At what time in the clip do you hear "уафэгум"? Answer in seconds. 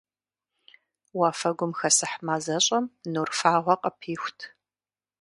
1.17-1.71